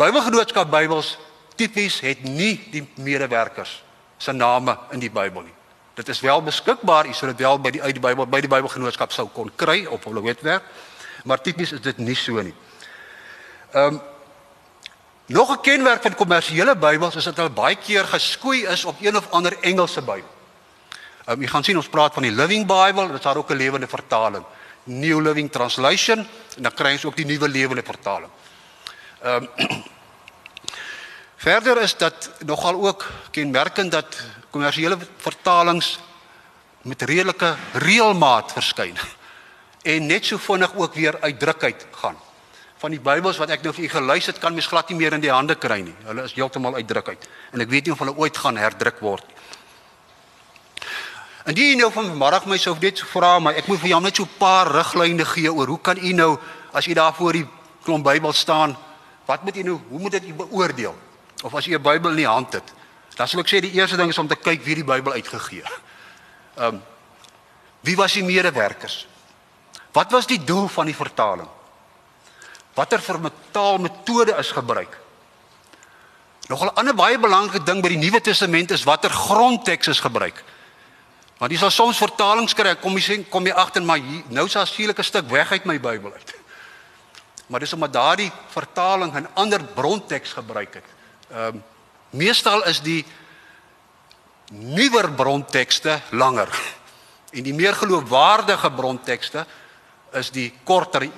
[0.00, 1.18] Bybelgenootskap Bybels
[1.60, 3.82] tipies het nie die medewerkers
[4.20, 5.56] se name in die Bybel nie.
[5.98, 8.48] Dit is wel beskikbaar, jy sal dit wel by die uit die Bybel by die
[8.48, 10.64] Bybelgenootskap sou kon kry op hulle webwerf,
[11.28, 12.54] maar tipies is dit nie so nie.
[13.74, 14.00] Ehm um,
[15.30, 19.16] nog 'n kenmerk van kommersiële Bybels is dat hulle baie keer geskoei is op een
[19.16, 20.32] of ander Engelse Bybel.
[21.26, 23.50] Ehm um, jy gaan sien ons praat van die Living Bible, dit is daar ook
[23.50, 24.44] 'n lewende vertaling.
[24.84, 26.18] New Living Translation
[26.56, 28.30] en dan kry ons ook die nuwe lewende vertaling.
[29.20, 29.82] Ehm um,
[31.40, 34.16] Verder is dat nogal ook kenmerkend dat
[34.50, 35.98] kommersiële vertalings
[36.82, 38.96] met redelike reëlmaat verskyn
[39.82, 42.16] en net so vinnig ook weer uitdrukheid gaan.
[42.76, 45.16] Van die Bybels wat ek nou vir u gelys het, kan mens glad nie meer
[45.16, 45.94] in die hande kry nie.
[46.04, 49.40] Hulle is heeltemal uitdrukheid en ek weet nie of hulle ooit gaan herdruk word nie.
[51.44, 54.00] En die nou van vanmiddag my sou net so vra, maar ek moet vir jou
[54.00, 56.38] net so 'n paar riglyne gee oor hoe kan u nou
[56.72, 57.48] as u daar voor die
[57.84, 58.76] klomp Bybel staan,
[59.30, 60.96] wat moet u nou, hoe moet dit u beoordeel?
[61.42, 62.72] Of as u 'n Bybel in die hand het,
[63.14, 65.62] dan sal ek sê die eerste ding is om te kyk wie die Bybel uitgegee.
[66.56, 66.82] Ehm um,
[67.80, 69.06] wie was die medewerkers?
[69.92, 71.48] Wat was die doel van die vertaling?
[72.74, 74.98] Watter vertaalmetode is gebruik?
[76.48, 80.44] Nog 'n ander baie belangrike ding by die Nuwe Testament is watter grondteks is gebruik.
[81.38, 84.46] Want jy sal soms vertalings kry, kom jy sien, kom jy agter maar hier, nou
[84.46, 86.39] is daar 'n skielik 'n stuk weg uit my Bybel uit.
[87.50, 90.88] Maar dis omdat daardie vertaling 'n ander bronteks gebruik het.
[91.30, 91.64] Ehm um,
[92.10, 93.04] meestal is die
[94.50, 96.48] nuwer brontekste langer
[97.30, 99.46] en die meer geloofwaardige brontekste
[100.12, 101.10] is die korter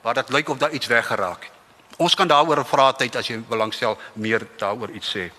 [0.00, 1.52] waar dit lyk of daar iets weggeraak het.
[1.96, 5.30] Ons kan daaroor 'n vrae tyd as jy belangstel meer daaroor iets sê.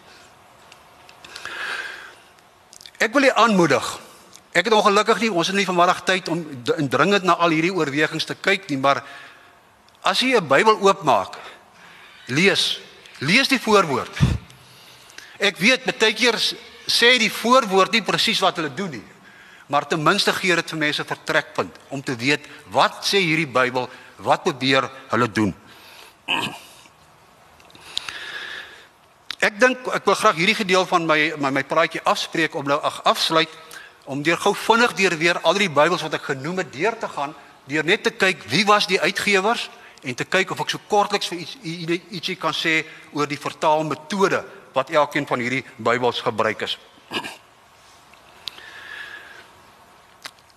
[2.98, 4.00] Ek wil u aanmoedig
[4.50, 6.40] Ek het ongelukkig nie ons het nie vanmiddag tyd om
[6.78, 9.04] indringend na al hierdie oorwegings te kyk nie, maar
[10.02, 11.38] as jy 'n Bybel oopmaak,
[12.28, 12.80] lees,
[13.19, 14.16] lees die voorwoord.
[15.39, 16.36] Ek weet baie keer
[16.88, 19.08] sê die voorwoord nie presies wat hulle doen nie,
[19.67, 23.89] maar ten minste gee dit vir mense vertrekpunt om te weet wat sê hierdie Bybel,
[24.17, 25.54] wat probeer hulle doen.
[29.39, 32.80] Ek dink ek wil graag hierdie gedeelte van my my, my praatjie afspreek om nou
[32.83, 33.49] ag afsluit
[34.09, 37.08] om deur gou vinnig deur weer al die Bybels wat ek genoem het deur te
[37.08, 37.36] gaan,
[37.70, 39.70] deur net te kyk wie was die uitgewers
[40.02, 44.43] en te kyk of ek so kortliks vir iets ietsie kan sê oor die vertaalmetode
[44.73, 46.77] wat elkeen van hierdie Bybels gebruik is.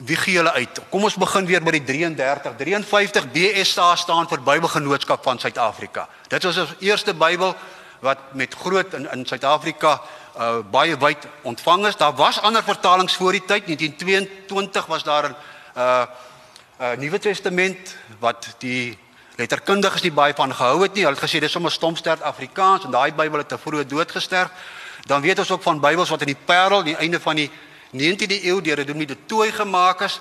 [0.08, 0.80] Wie gee hulle uit?
[0.90, 6.08] Kom ons begin weer by die 33 53 BSA staan vir Bybelgenootskap van Suid-Afrika.
[6.28, 7.54] Dit was ons eerste Bybel
[8.02, 10.00] wat met groot in in Suid-Afrika
[10.36, 11.96] uh, baie wyd ontvang is.
[11.96, 13.66] Daar was ander vertalings voor die tyd.
[13.66, 15.36] 1922 was daar 'n
[15.76, 16.06] uh,
[16.80, 18.98] uh, Nuwe Testament wat die
[19.36, 21.04] letterkundiges nie baie van gehou het nie.
[21.04, 24.50] Hulle het gesê dis sommer stomsterd Afrikaans en daai Bybel het te vroeg dood gesterf.
[25.06, 27.50] Dan weet ons ook van Bybels wat in die Parel die einde van die
[27.92, 30.20] 19de eeu deur Dominee de Tooi gemaak is.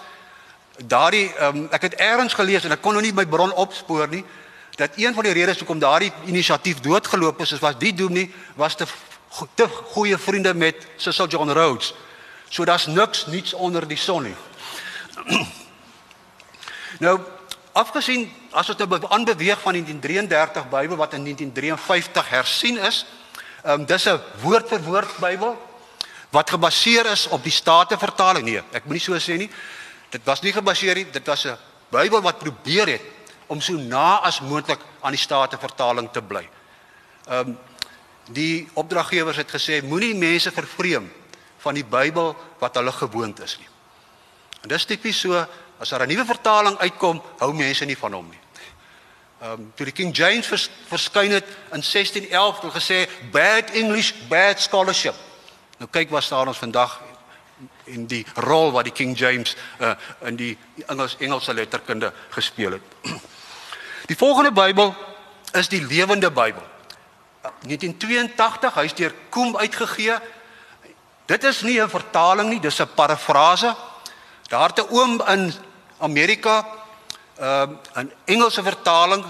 [0.85, 4.23] Daardie um, ek het eers gelees en ek kon nou nie my bron opspoor nie
[4.75, 8.75] dat een van die redes hoekom daardie inisiatief doodgeloop is, is was die dominee was
[8.75, 8.87] te
[9.55, 11.93] te goeie vriende met Cecil John Rhodes.
[12.49, 14.35] So daar's niks niets onder die son nie.
[17.05, 17.19] nou,
[17.71, 23.05] afgesien as ons nou aanbeweeg van die 1933 Bybel wat in 1953 hersien is,
[23.63, 25.57] ehm um, dis 'n woord vir woord Bybel
[26.31, 28.45] wat gebaseer is op die Statenvertaling.
[28.45, 29.49] Nee, ek moenie so sê nie.
[30.09, 31.57] Dit was nie gebaseer nie, dit was 'n
[31.89, 33.01] Bybel wat probeer het
[33.47, 36.49] om so na as moontlik aan die Statenvertaling te bly.
[37.27, 37.57] Ehm um,
[38.31, 41.11] die opdraggewers het gesê moenie mense vervreem
[41.57, 43.67] van die Bybel wat hulle gewoond is nie.
[44.61, 45.45] En dis tipies so
[45.79, 48.40] as daar 'n nuwe vertaling uitkom, hou mense nie van hom nie.
[49.41, 52.97] Ehm um, toe die King James vers, verskyn het in 1611 het gesê
[53.31, 55.15] bad English, bad scholarship.
[55.77, 56.99] Nou kyk wat staan ons vandag
[57.89, 59.95] in die rol wat die King James uh,
[60.29, 62.85] in die Engels Engelse letterkunde gespeel het.
[64.11, 64.95] Die volgende Bybel
[65.53, 66.63] is die lewende Bybel.
[67.41, 70.17] 1982, hy's deur Koem uitgegee.
[71.25, 73.75] Dit is nie 'n vertaling nie, dis 'n parafrase.
[74.49, 75.53] Daar het 'n oom in
[75.97, 76.80] Amerika
[77.41, 79.25] ehm, 'n uh, Engelse vertaling,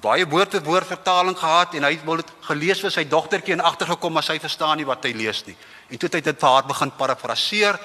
[0.00, 3.64] baie woord vir woord vertaling gehad en hy het dit gelees vir sy dogtertjie en
[3.64, 5.56] agtergekom maar sy verstaan nie wat hy lees nie.
[5.88, 7.78] En toe het hy dit vir haar begin parafraseer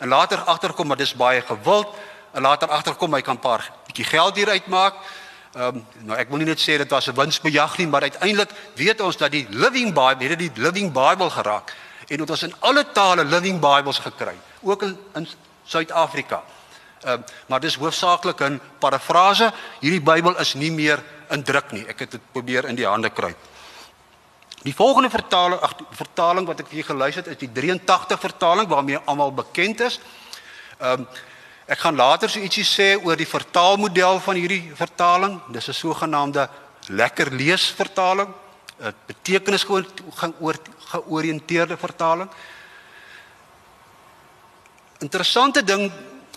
[0.00, 1.92] en later agterkom maar dis baie gewild
[2.32, 4.94] en later agterkom hy kan 'n paar bietjie geld hier uitmaak.
[5.54, 8.50] Ehm um, nou ek wil nie net sê dit was 'n winsbejag nie, maar uiteindelik
[8.74, 11.72] weet ons dat die Living Bible, het die Living Bible geraak
[12.08, 15.28] en dit ons in alle tale Living Bibles gekry, ook in in
[15.64, 16.42] Suid-Afrika.
[17.02, 19.52] Ehm um, maar dis hoofsaaklik 'n parafrase.
[19.80, 21.86] Hierdie Bybel is nie meer in druk nie.
[21.86, 23.34] Ek het dit probeer in die hande kry.
[24.62, 28.68] Die volgende vertaling, ag vertaling wat ek vir julle gelys het is die 83 vertaling
[28.68, 30.00] waarmee almal bekend is.
[30.78, 31.06] Ehm um,
[31.66, 35.40] ek gaan later so ietsie sê oor die vertaalmodel van hierdie vertaling.
[35.48, 36.48] Dis 'n sogenaamde
[36.88, 38.28] lekker lees vertaling,
[39.06, 39.66] betekenis
[40.92, 42.30] georiënteerde vertaling.
[44.98, 45.90] Interessante ding,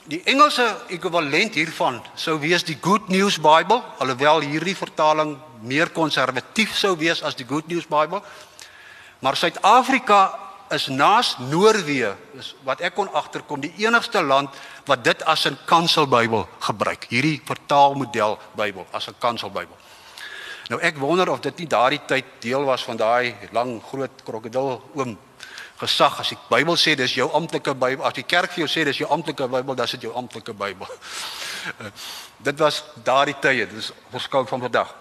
[0.09, 5.35] die Engelse ekwivalent hiervan sou wees die Good News Bible, alhoewel hierdie vertaling
[5.65, 8.21] meer konservatief sou wees as die Good News Bible.
[9.25, 10.19] Maar Suid-Afrika
[10.73, 14.53] is naas Noorwe, is wat ek kon agterkom, die enigste land
[14.85, 17.05] wat dit as 'n kanselbybel gebruik.
[17.09, 19.77] Hierdie vertaalmodel Bybel as 'n kanselbybel.
[20.69, 24.81] Nou ek wonder of dit nie daardie tyd deel was van daai lang groot krokodil
[24.93, 25.17] oom
[25.79, 28.85] gesag as die Bybel sê dis jou amptelike Bybel, as die kerk vir jou sê
[28.87, 30.87] dis jou amptelike Bybel, dan is dit jou amptelike Bybel.
[32.47, 34.95] dit was daardie tye, dis verskil van vandag.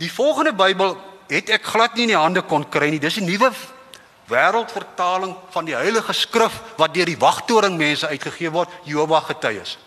[0.00, 0.96] Die volgende Bybel
[1.28, 3.00] het ek glad nie in die hande kon kry nie.
[3.00, 3.52] Dis 'n nuwe
[4.28, 9.78] wêreldvertaling van die Heilige Skrif wat deur die wagtoring mense uitgegee word, Jehovah getuies.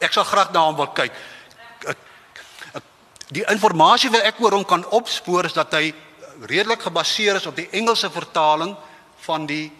[0.00, 1.12] Ek sal graag na hom wil kyk.
[3.30, 5.94] Die inligting wat ek oor hom kan opspoor is dat hy
[6.40, 8.76] redelik gebaseer is op die Engelse vertaling
[9.16, 9.72] van die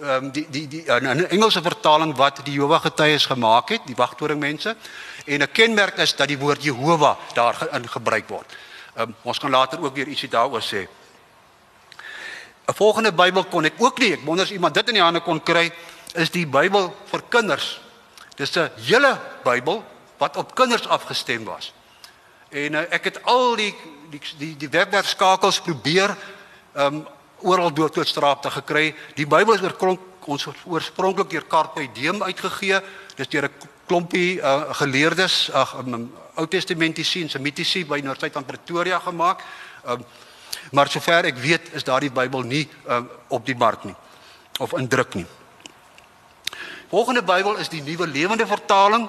[0.00, 4.40] ehm die die die 'n Engelse vertaling wat die Jehovah getuies gemaak het, die wagtoring
[4.40, 4.76] mense.
[5.24, 8.56] En 'n kenmerk is dat die woord Jehovah daarin gebruik word.
[8.98, 10.88] Um, ons kan later ook weer ietsie daaroor sê.
[12.66, 15.20] 'n Volgende Bybel kon ek ook nie, ek wonder as iemand dit in die hande
[15.20, 15.72] kon kry,
[16.14, 17.80] is die Bybel vir kinders.
[18.36, 19.84] Dis 'n hele Bybel
[20.16, 21.72] wat op kinders afgestem was.
[22.48, 23.74] En uh, ek het al die
[24.10, 26.16] die die, die webwerfskakels probeer
[26.74, 27.06] um
[27.44, 28.94] oral deur tot straat te gekry.
[29.14, 32.80] Die Bybel is oor ons oorspronklik deur Carpe Diem uitgegee.
[33.16, 38.44] Dis deur 'n klompie uh, geleerdes, ag um, Ou Testamentiese en Semitiese by Noordsuid van
[38.44, 39.44] Pretoria gemaak.
[39.86, 40.04] Um,
[40.72, 43.94] maar sover ek weet is daardie Bybel nie um, op die mark nie
[44.58, 45.26] of in druk nie.
[46.88, 49.08] Volgende Bybel is die Nuwe Lewende Vertaling.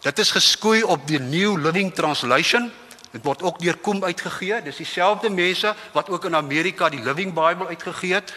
[0.00, 2.70] Dit is geskoei op die New Living Translation.
[3.10, 4.62] Dit word ook deur Kom uitgegee.
[4.62, 8.34] Dis dieselfde mense wat ook in Amerika die Living Bible uitgegee het.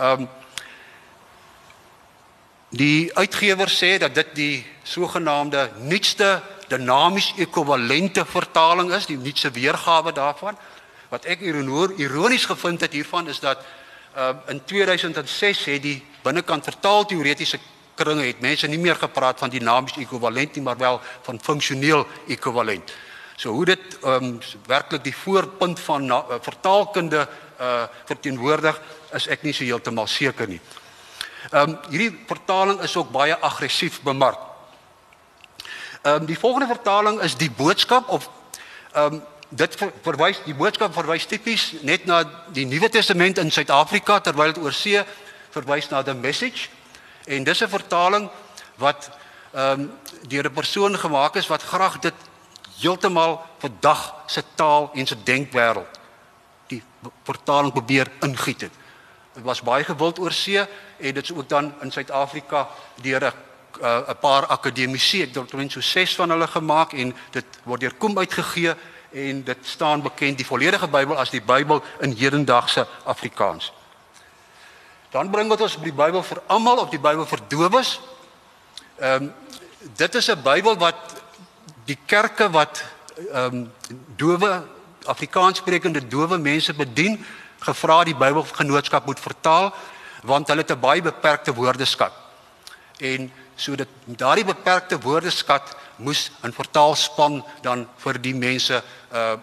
[0.00, 0.28] Um
[2.70, 10.12] Die uitgewer sê dat dit die sogenaamde nuutste dinamies ekwivalente vertaling is, die nuutste weergawe
[10.14, 10.58] daarvan.
[11.10, 13.58] Wat ek ironies gevind het hiervan is dat
[14.16, 17.58] uh in 2006 het die binnekant vertaal teoretiese
[17.94, 22.92] kringe het mense nie meer gepraat van dinamies ekwivalent nie, maar wel van funksioneel ekwivalent.
[23.40, 24.34] So hoe dit um
[24.68, 27.24] werklik die voorpunt van na, uh, vertaalkunde
[27.60, 28.76] uh verteenwoordig
[29.16, 30.60] is ek nie so heeltemal seker nie.
[31.48, 34.38] Ehm um, hierdie vertaling is ook baie aggressief bemark.
[36.02, 38.28] Ehm um, die volgende vertaling is die boodskap of
[38.92, 42.22] ehm um, dit ver, verwys die boodskap verwys tipies net na
[42.52, 45.00] die Nuwe Testament in Suid-Afrika terwyl dit oor see
[45.50, 46.68] verwys na the message
[47.26, 48.28] en dis 'n vertaling
[48.76, 49.08] wat
[49.54, 49.92] ehm um,
[50.28, 52.28] deur 'n persoon gemaak is wat graag dit
[52.80, 55.98] heeltemal vandag se taal en se denkwêreld
[56.70, 56.82] die
[57.26, 58.74] vertaling probeer ingiet het.
[59.34, 60.60] Dit was baie gewild oor see
[60.98, 62.68] en dit is ook dan in Suid-Afrika
[63.02, 63.32] deur 'n
[63.82, 67.80] uh, 'n paar akademici, ek dink omtrent so 6 van hulle gemaak en dit word
[67.80, 68.74] deur Kom uitgegee
[69.10, 73.72] en dit staan bekend die volledige Bybel as die Bybel in hedendaagse Afrikaans.
[75.10, 78.00] Dan bring wat ons die Bybel vir almal of die Bybel vir dowes.
[78.98, 79.34] Ehm um,
[79.96, 81.19] dit is 'n Bybel wat
[81.90, 82.84] die kerke wat
[83.30, 83.64] ehm um,
[84.16, 84.50] dowe
[85.10, 87.18] Afrikaanssprekende dowe mense bedien
[87.64, 89.72] gevra die Bybelgenootskap moet vertaal
[90.30, 92.12] want hulle het 'n baie beperkte woordeskat.
[92.98, 98.82] En so dit daardie beperkte woordeskat moes 'n vertaalspan dan vir die mense
[99.12, 99.36] uh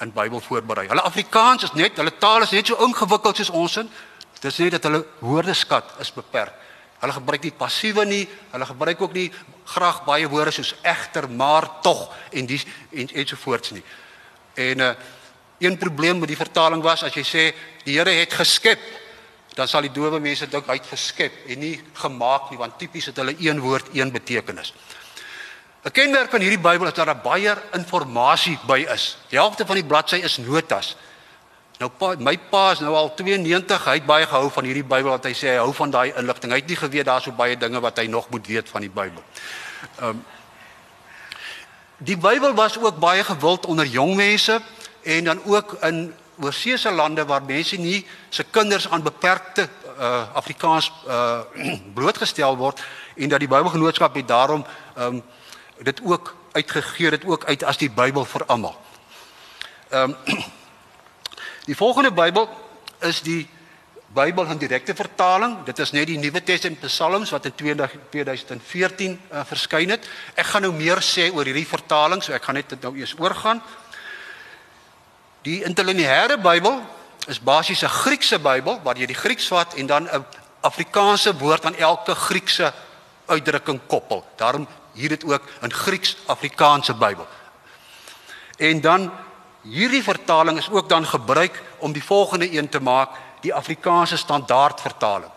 [0.00, 0.86] in Bybel voorberei.
[0.88, 3.90] Hulle Afrikaans is net, hulle taal is net so ingewikkeld soos ons in.
[4.32, 6.52] Dit is net dat hulle woordeskat is beperk.
[7.00, 9.30] Hulle gebruik nie passiewe nie, hulle gebruik ook nie
[9.64, 13.84] graag baie woorde soos egter, maar tog en dis en ensovoorts nie.
[14.54, 14.94] En uh
[15.60, 17.42] Een probleem met die vertaling was as jy sê
[17.84, 18.80] die Here het geskep,
[19.52, 23.10] dan sal die dowe mense dink hy het geskep en nie gemaak nie, want tipies
[23.10, 24.72] het hulle een woord een betekenis.
[25.84, 29.16] 'n Kenmerk van hierdie Bybel is dat daar baie inligting by is.
[29.28, 30.96] Die helfte van die bladsy is notas.
[31.80, 35.14] Nou pa, my pa is nou al 92, hy het baie gehou van hierdie Bybel
[35.14, 36.52] wat hy sê hy hou van daai inligting.
[36.52, 38.92] Hy het nie geweet daar's so baie dinge wat hy nog moet weet van die
[38.92, 39.24] Bybel.
[39.96, 40.20] Ehm um,
[42.00, 44.54] Die Bybel was ook baie gewild onder jong mense
[45.04, 49.68] en dan ook in oorseese lande waar mense nie se kinders aan beperkte
[49.98, 51.40] uh, Afrikaans uh,
[51.96, 52.80] blootgestel word
[53.16, 54.64] en dat die Bybelgenootskap het daarom
[54.96, 55.20] um,
[55.84, 58.80] dit ook uitgegee dit ook uit as die Bybel vir almal.
[59.90, 60.40] Ehm um,
[61.66, 62.48] Die volgende Bybel
[63.00, 63.48] is die
[64.14, 65.58] Bybel in direkte vertaling.
[65.64, 70.08] Dit is net die Nuwe Testament Psalms wat in 2014 uh, verskyn het.
[70.34, 73.14] Ek gaan nou meer sê oor hierdie vertaling, so ek gaan net dit nou eers
[73.20, 73.62] oorgaan.
[75.46, 76.80] Die interlineêre Bybel
[77.28, 80.26] is basies 'n Griekse Bybel waar jy die Grieks vat en dan 'n
[80.60, 82.72] Afrikaanse woord aan elke Griekse
[83.26, 84.26] uitdrukking koppel.
[84.36, 87.26] Daarom hier dit ook in Grieks-Afrikaanse Bybel.
[88.56, 89.12] En dan
[89.62, 94.80] hierdie vertaling is ook dan gebruik om die volgende een te maak, die Afrikaanse standaard
[94.80, 95.30] vertaling.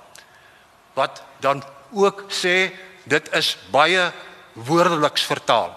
[0.94, 2.72] Wat dan ook sê
[3.04, 4.12] dit is baie
[4.54, 5.74] woordeliks vertaal.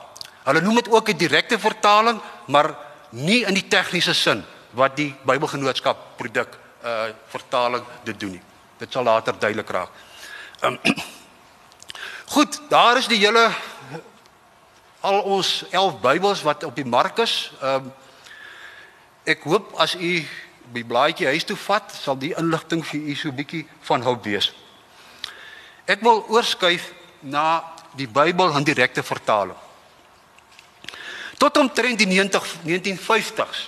[0.47, 2.76] Hulle noem dit ook 'n direkte vertaling, maar
[3.11, 8.43] nie in die tegniese sin wat die Bybelgenootskap produk uh vertaling dit doen nie.
[8.79, 9.88] Dit sal later duidelik raak.
[10.61, 10.79] Um,
[12.35, 13.50] goed, daar is die hele
[15.00, 17.53] al ons 11 Bybels wat op die mark is.
[17.62, 17.93] Um
[19.26, 20.12] ek hoop as u
[20.75, 24.50] die blaadjie huis toe vat, sal die inligting vir u so bietjie van hulp wees.
[25.87, 26.90] Ek wil oorskuif
[27.23, 27.62] na
[27.97, 29.56] die Bybel in direkte vertaling.
[31.38, 33.66] Tot omtrent die 90 1950s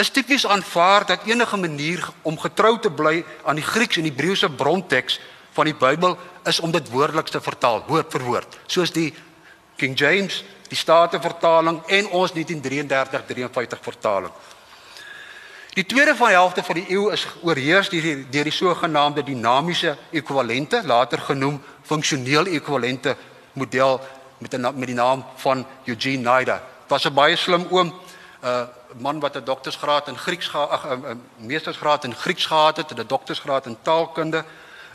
[0.00, 4.48] is tipies aanvaar dat enige manier om getrou te bly aan die Grieks en Hebreëse
[4.48, 5.18] bronteks
[5.56, 6.16] van die Bybel
[6.46, 9.10] is om dit woordeliks te vertaal, woord vir woord, soos die
[9.76, 14.32] King James, die Statenvertaling en ons 1933-53 vertaling.
[15.70, 19.22] Die tweede van die helfte van die eeu is oorheers deur die, die, die sogenaamde
[19.22, 23.14] dinamiese ekwivalente, later genoem funksioneel ekwivalente
[23.52, 24.00] model
[24.38, 26.62] met 'n met die naam van Eugene Nida.
[26.88, 28.66] Was 'n baie slim oom, 'n uh,
[28.98, 33.66] man wat 'n doktorsgraad in Grieks ag 'n meestersgraad in Grieks gehad het, 'n doktorsgraad
[33.66, 34.44] in taalkunde.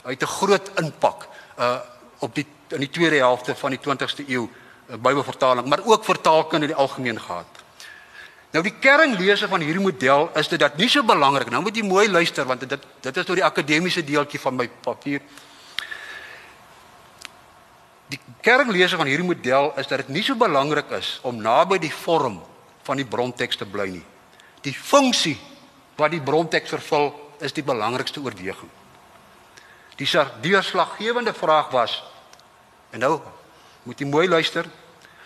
[0.04, 1.28] Hy het 'n groot impak
[1.60, 1.80] uh
[2.20, 6.68] op die in die tweede helfte van die 20ste eeu uh, Bybelvertaling, maar ook vertaalkunde
[6.68, 7.65] in die algemeen gehad.
[8.56, 11.50] Nou die kernlese van hierdie model is dit dat nie so belangrik.
[11.52, 14.70] Nou moet jy mooi luister want dit dit is nou die akademiese deeltjie van my
[14.86, 15.20] papier.
[18.08, 21.92] Die kernlese van hierdie model is dat dit nie so belangrik is om naby die
[21.92, 22.40] vorm
[22.88, 24.06] van die bronteks te bly nie.
[24.64, 25.36] Die funksie
[26.00, 27.12] wat die bronteks vervul
[27.44, 28.72] is die belangrikste oorweging.
[30.00, 30.08] Die
[30.42, 32.04] deurslaggewende vraag was
[32.96, 33.18] en nou
[33.84, 34.64] moet jy mooi luister,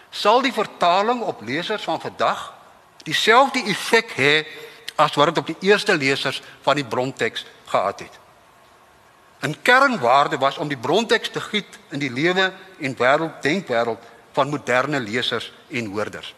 [0.10, 2.58] sal die vertaling op lesers van vandag
[3.04, 4.34] dieselfde effek hê
[4.96, 8.20] as wat dit op die eerste lesers van die bronteks gehad het.
[9.42, 14.50] 'n Kernwaarde was om die bronteks te giet in die lewe en wêreld denkwêreld van
[14.50, 16.34] moderne lesers en hoorders.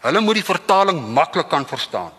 [0.00, 2.12] Hulle moet die vertaling maklik kan verstaan.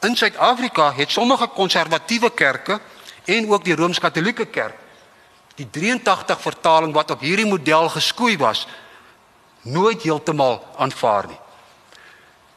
[0.00, 2.80] In Suid-Afrika het sommige konservatiewe kerke
[3.24, 4.76] en ook die Rooms-Katolieke Kerk
[5.60, 8.66] die 83 vertaling wat op hierdie model geskoei was
[9.62, 11.40] nooit heeltemal aanvaar nie.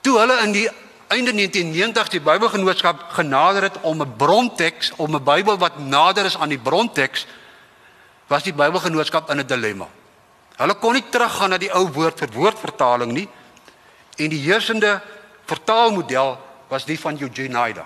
[0.04, 0.68] Toe hulle in die
[1.08, 6.38] einde 1990 die Bybelgenootskap genader het om 'n bronteks, om 'n Bybel wat nader is
[6.38, 7.26] aan die bronteks,
[8.28, 9.88] was die Bybelgenootskap in 'n dilemma.
[10.58, 13.30] Hulle kon nie teruggaan na die ou woord vir woord vertaling nie
[14.18, 15.02] en die heersende
[15.46, 17.86] vertaalmodel was die van Eugene Nida.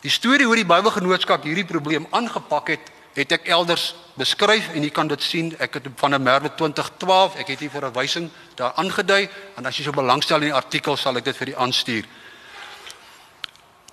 [0.00, 4.90] Die storie hoe die Bybelgenootskap hierdie probleem aangepak het, het ek elders beskryf en jy
[4.90, 8.30] kan dit sien ek het van 'n Merwe 2012 ek het hier vir 'n wysing
[8.54, 11.54] daar aangedui en as jy so belangstel in die artikel sal ek dit vir u
[11.56, 12.04] aanstuur.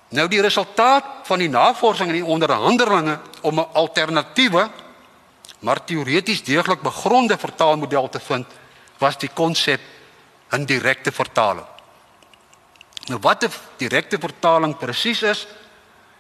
[0.09, 4.69] Nou die resultaat van die navorsing en die onderhandelinge om 'n alternatiewe
[5.59, 8.47] maar teoreties deeglik begronde vertaalmodel te vind
[8.97, 9.81] was die konsep
[10.51, 11.65] in direkte vertaling.
[13.07, 15.47] Nou wat 'n direkte vertaling presies is,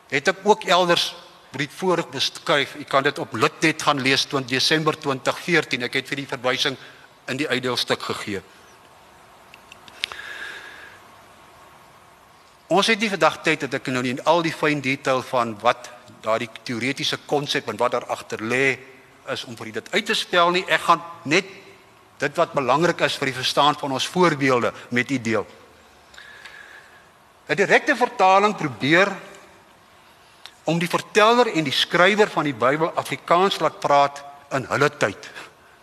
[0.07, 1.15] het ek ook elders
[1.51, 2.75] brief voor beskryf.
[2.75, 5.83] U kan dit op Litnet gaan lees 20 Desember 2014.
[5.87, 6.77] Ek het vir die verwysing
[7.29, 8.41] in die uitdeelstuk gegee.
[12.69, 15.89] Ons het nie vandag tyd dat ek nou in al die fyn detail van wat
[16.21, 18.77] daardie teoretiese konsep en wat daar agter lê
[19.33, 20.65] is om vir dit uit te spel nie.
[20.69, 21.49] Ek gaan net
[22.19, 25.47] dit wat belangrik is vir die verstaan van ons voorbeelde met u deel.
[27.49, 29.09] 'n Direkte vertaling probeer
[30.69, 34.21] om die verteller en die skrywer van die Bybel Afrikaans laat praat
[34.53, 35.29] in hulle tyd.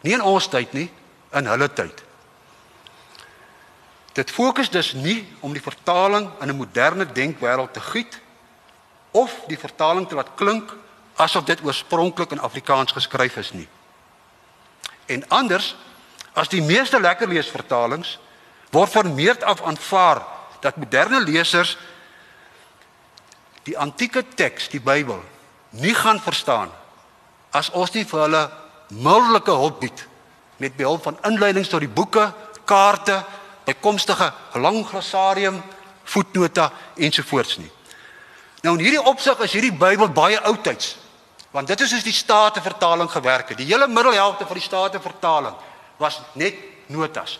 [0.07, 0.87] Nie in ons tyd nie,
[1.35, 2.03] in hulle tyd.
[4.17, 8.21] Dit fokus dus nie om die vertaling in 'n moderne denkwêreld te giet
[9.11, 10.73] of die vertaling te laat klink
[11.17, 13.69] asof dit oorspronklik in Afrikaans geskryf is nie.
[15.07, 15.77] En anders
[16.33, 18.19] as die meeste lekker leesvertalings
[18.71, 20.23] word van meerd af aanvaar
[20.61, 21.77] dat moderne lesers
[23.67, 25.19] die antieke teks, die Bybel,
[25.77, 26.71] nie gaan verstaan
[27.57, 28.43] as ons nie vir hulle
[28.93, 30.05] middellike hulp bied
[30.63, 32.29] met behulp van inleidings tot die boeke,
[32.69, 33.19] kaarte,
[33.67, 34.29] bykomstige
[34.63, 35.59] lang glosarium,
[36.07, 37.71] voetnota ensovoorts nie.
[38.63, 40.95] Nou in hierdie opsig is hierdie Bybel baie oudtyds.
[41.55, 43.61] Want dit is soos die Statenvertaling gewerk het.
[43.61, 45.55] Die hele middelhelfte van die Statenvertaling
[46.01, 46.59] was net
[46.93, 47.39] notas.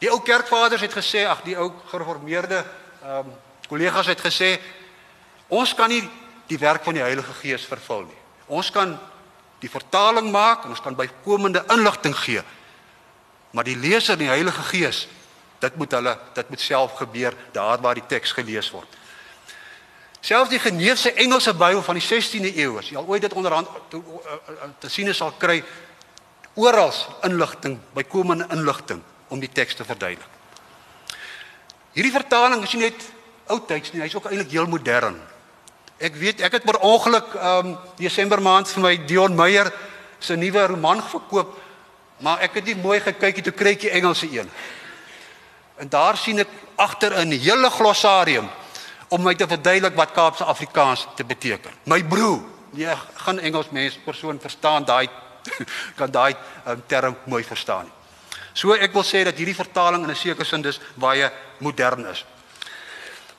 [0.00, 2.64] Die ou kerkvaders het gesê, ag die ou gereformeerde
[3.04, 3.34] ehm um,
[3.68, 4.58] kollegas het gesê
[5.54, 6.02] ons kan nie
[6.50, 8.20] die werk van die Heilige Gees vervul nie.
[8.46, 8.96] Ons kan
[9.62, 12.42] die vertaling maak en ons kan bykomende inligting gee.
[13.54, 15.06] Maar die leser, die Heilige Gees,
[15.62, 19.00] dit moet hulle dit moet self gebeur daar waar die teks gelees word.
[20.24, 23.68] Selfs die geneese Engelse Bybel van die 16de eeu, as jy al ooit dit onderhand
[23.92, 24.00] te,
[24.80, 25.58] te sien sal kry,
[26.56, 26.92] oral
[27.28, 30.30] inligting, bykomende inligting om die teks te verduidelik.
[31.94, 33.04] Hierdie vertaling is nie net
[33.52, 35.20] oudtyds nie, hy's ook eintlik heel modern.
[36.04, 39.70] Ek weet ek het per ongeluk um Desember maand vir my Dion Meyer
[40.20, 41.54] se nuwe roman verkoop,
[42.20, 44.50] maar ek het nie mooi gekyk nie toe kry ek die Engelse een.
[45.80, 48.50] En daar sien ek agter 'n hele glossarium
[49.08, 51.72] om my te verduidelik wat Kaapse Afrikaans te beteken.
[51.84, 52.40] My broer,
[52.72, 55.08] jy gaan Engels mens persoon verstaan daai
[55.98, 56.34] kan daai
[56.66, 57.90] um, term mooi verstaan.
[58.52, 62.24] So ek wil sê dat hierdie vertaling in 'n sekere sin dis baie modern is.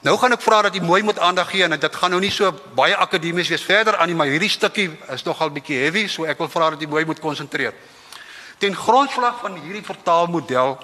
[0.05, 2.29] Nou gaan ek vra dat jy mooi moet aandag gee en dit gaan nou nie
[2.29, 6.27] so baie akademies wees verder aan nie, maar hierdie stukkie is nogal bietjie heavy, so
[6.29, 7.73] ek wil vra dat jy mooi moet konsentreer.
[8.61, 10.75] Ten grondslag van hierdie vertaalmodel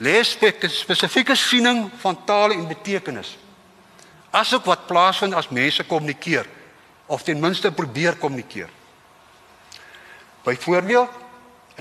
[0.00, 3.34] lê spesifieke siening van taal en betekenis.
[4.32, 6.48] Asook wat plaasvind as mense kommunikeer
[7.06, 8.72] of ten minste probeer kommunikeer.
[10.48, 11.20] Byvoorbeeld,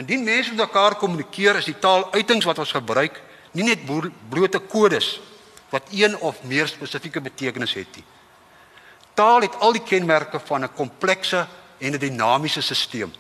[0.03, 3.24] indien mense met mekaar kommunikeer, is die taaluitings wat ons gebruik
[3.55, 5.15] nie net blote kodes
[5.69, 8.05] wat een of meer spesifieke betekenis het nie.
[9.13, 11.47] Taal het al die kenmerke van 'n komplekse
[11.77, 13.12] en 'n dinamiese stelsel.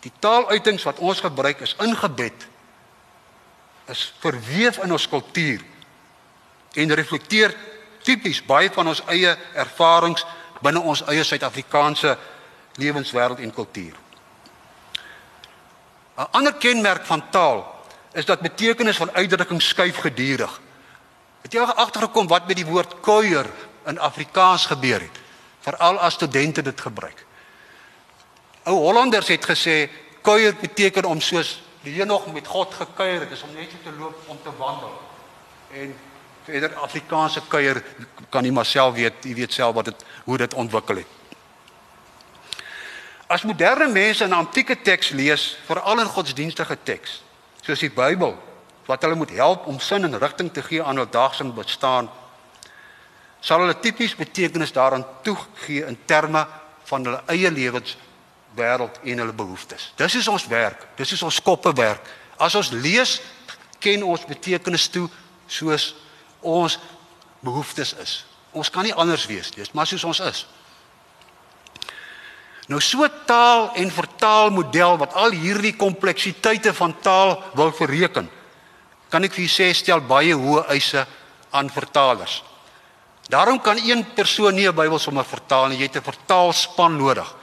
[0.00, 2.46] Die taaluitings wat ons gebruik is ingebed
[3.84, 5.60] is verweef in ons kultuur
[6.72, 7.54] en reflekteer
[8.02, 10.24] tipies baie van ons eie ervarings
[10.64, 12.18] binne ons eie Suid-Afrikaanse
[12.80, 13.94] lewenswêreld en kultuur.
[16.16, 20.60] 'n Ander kenmerk van taal is dat betekenis van uitdrukking skuif gedurig.
[21.44, 23.46] Het jy agtergekom wat met die woord kuier
[23.86, 25.18] in Afrikaans gebeur het?
[25.60, 27.26] Veral as studente dit gebruik.
[28.64, 29.90] Ou Hollanders het gesê
[30.24, 33.92] kuier beteken om soos die nog met God gekuier het, is om net so te
[33.98, 34.92] loop om te wandel.
[35.72, 35.92] En
[36.44, 37.82] verder Afrikaanse kuier
[38.32, 41.12] kan jy maar self weet, jy weet self wat dit hoe dit ontwikkel het.
[43.26, 47.22] As moderne mense 'n antieke teks lees, veral in godsdienstige teks,
[47.60, 48.36] soos die Bybel,
[48.86, 52.10] wat hulle moet help om sin en rigting te gee aan hul daagse bestaan
[53.44, 56.46] sal hulle tipies betekenis daaraan toegee in terme
[56.88, 57.96] van hulle eie lewens
[58.56, 59.90] wêreld en hulle behoeftes.
[59.98, 62.06] Dis is ons werk, dis is ons koppe werk.
[62.40, 63.18] As ons lees,
[63.82, 65.08] ken ons betekenis toe
[65.46, 65.92] soos
[66.40, 66.78] ons
[67.44, 68.14] behoeftes is.
[68.56, 70.44] Ons kan nie anders wees nie, dis maar soos ons is.
[72.70, 78.30] Nou so taal en vertaalmodel wat al hierdie kompleksiteite van taal wil bereken
[79.14, 81.04] kan ek vir u sê stel baie hoë eise
[81.54, 82.40] aan vertalers.
[83.30, 87.34] Daarom kan een persoon nie 'n Bybel sommer vertaal nie, jy het 'n vertaalspan nodig.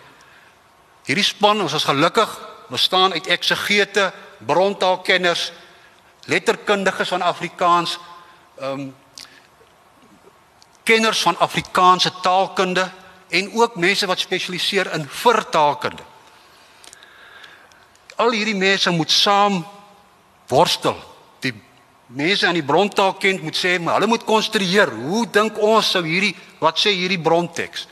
[1.05, 2.29] Hierdie span, ons is gelukkig,
[2.69, 5.51] bestaan uit eksegete, brontaalkenners,
[6.27, 7.99] letterkundiges van Afrikaans,
[8.59, 8.95] ehm um,
[10.83, 12.91] kenners van Afrikaanse taalkunde
[13.29, 16.03] en ook mense wat spesialiseer in vertaalkunde.
[18.15, 19.65] Al hierdie mense moet saam
[20.47, 21.10] worstel
[22.15, 26.03] mense aan die brontaal ken moet sê maar hulle moet konstrueer hoe dink ons sou
[26.05, 27.87] hierdie wat sê hierdie bronteks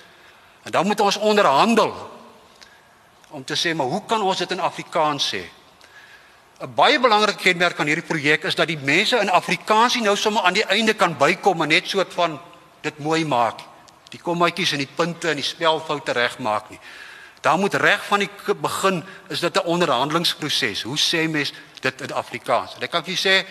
[0.65, 1.93] en dan moet ons onderhandel
[3.29, 5.43] om te sê maar hoe kan ons dit in Afrikaans sê?
[6.59, 10.15] 'n baie belangrike kenmerk aan hierdie projek is dat die mense in Afrikaans nie nou
[10.17, 12.39] sommer aan die einde kan bykom en net soort van
[12.81, 13.63] dit mooi maak
[14.09, 16.79] die kommaatjies en die punte en die spelfoute regmaak nie.
[17.45, 18.29] Daar moet reg van die
[18.61, 22.75] begin is dit 'n onderhandelingsproses hoe sê mens dit in Afrikaans?
[22.75, 23.45] En ek kan vir sê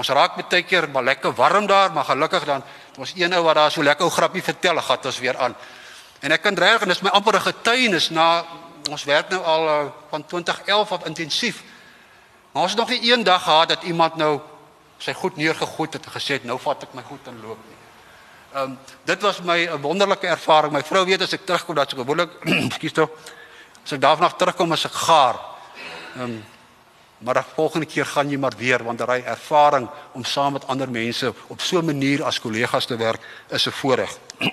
[0.00, 2.62] Ons raak baie keer maar lekker warm daar, maar gelukkig dan
[2.96, 5.54] ons een ou wat daar so lekker ou grappie vertel, gaan ons weer aan.
[6.20, 8.44] En ek kan reg en dis my amper 'n getuienis na
[8.90, 11.62] ons werk nou al uh, van 2011 af intensief.
[12.52, 14.40] Maar ons het nog nie een dag gehad dat iemand nou
[14.98, 17.76] sy goed neergegooi het en gesê het nou vat ek my goed en loop nie.
[18.52, 20.72] Ehm um, dit was my 'n wonderlike ervaring.
[20.72, 23.10] My vrou weet as ek terugkom dat sy gewoonlik, ekskuus tog,
[23.84, 25.36] as ek daarvan terugkom as ek gaar.
[26.16, 26.44] Ehm um,
[27.20, 30.90] Maar die volgende keer gaan jy maar weer want daai ervaring om saam met ander
[30.90, 34.18] mense op so 'n manier as kollegas te werk is 'n voorreg.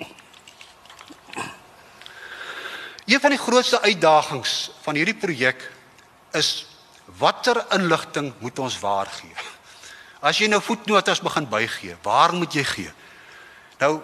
[3.06, 5.70] Een van die grootste uitdagings van hierdie projek
[6.32, 6.66] is
[7.18, 9.32] watter inligting moet ons waargee?
[10.20, 12.92] As jy nou voetnotas begin bygee, waar moet jy gee?
[13.78, 14.00] Nou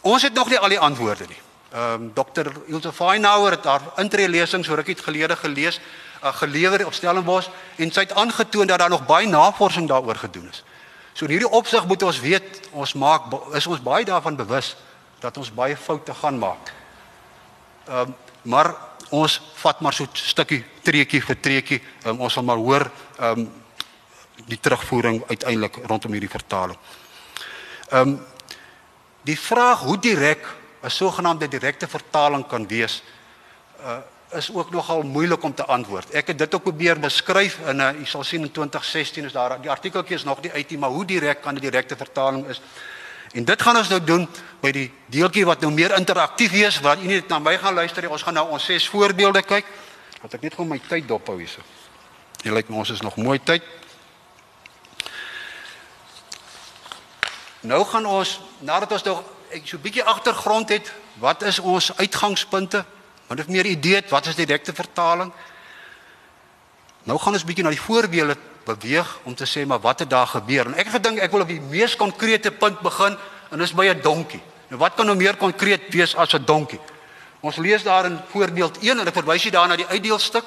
[0.00, 1.40] ons het nog nie al die antwoorde nie.
[1.74, 2.52] Ehm um, Dr.
[2.66, 5.80] Ilse Feinauer het haar intree lesings so rukkie gelede gelees,
[6.32, 10.62] gelewer op Stellenbosch en sy het aangetoon dat daar nog baie navorsing daaroor gedoen is.
[11.12, 14.76] So in hierdie opsig moet ons weet, ons maak is ons baie daarvan bewus
[15.20, 16.72] dat ons baie foute gaan maak.
[17.88, 18.74] Ehm um, maar
[19.08, 21.82] ons vat maar so 'n stukkie treetjie vir treetjie.
[22.04, 23.52] Um, ons sal maar hoor ehm um,
[24.46, 26.78] die terugvoering uiteindelik rondom hierdie vertaling.
[27.88, 28.26] Ehm um,
[29.22, 30.46] die vraag hoe direk
[30.82, 33.02] 'n sogenaamde direkte vertaling kan wees
[33.80, 33.98] uh
[34.34, 36.10] is ook nogal moeilik om te antwoord.
[36.10, 39.32] Ek het dit ook probeer beskryf in 'n uh, jy sal sien in 2016 is
[39.32, 42.46] daar die artikeltjie is nog nie uit nie, maar hoe direk kan 'n direkte vertaling
[42.46, 42.60] is?
[43.32, 44.28] En dit gaan ons nou doen
[44.60, 48.10] by die deeltjie wat nou meer interaktief is, waar u net na my gaan luister
[48.10, 49.64] ons gaan nou ons ses voorbeelde kyk.
[50.22, 51.60] Wat ek net gou my tyd dophou hierso.
[52.42, 53.62] Jy lyk ons is nog mooi tyd.
[57.60, 59.22] Nou gaan ons nadat ons nog
[59.64, 62.84] so 'n bietjie agtergrond het, wat is ons uitgangspunte?
[63.26, 65.32] Want ek meer idee het wat is die direkte vertaling?
[67.04, 70.26] Nou gaan ons bietjie na die voorbeelde beweeg om te sê maar wat het daar
[70.26, 70.70] gebeur?
[70.70, 73.16] En ek gedink ek wil op die mees konkrete punt begin
[73.50, 74.42] en dis by 'n donkie.
[74.68, 76.80] Nou wat kan nou meer konkreet wees as 'n donkie?
[77.40, 80.44] Ons lees daar in voorbeeld 1 en ek verwys jy daar na die uitdeelstuk.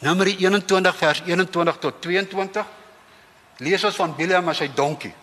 [0.00, 2.66] Numeri 21 vers 21 tot 22.
[3.58, 5.14] Lees ons van Biljam en sy donkie.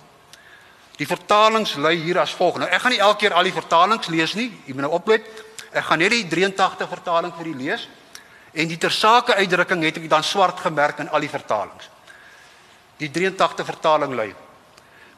[0.98, 2.58] Die vertalings lui hier as volg.
[2.58, 4.52] Nou ek gaan nie elke keer al die vertalings lees nie.
[4.66, 5.26] Jy moet nou oplet.
[5.72, 7.88] Ek gaan net die 83 vertaling vir u lees.
[8.52, 11.88] En die tersake uitdrukking het ek dan swart gemerk in al die vertalings.
[13.00, 14.34] Die 83 vertaling lui: